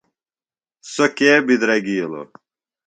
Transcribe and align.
سوۡ 0.91 1.11
کے 1.17 1.31
بُدرَگِیلوۡ؟ 1.45 2.25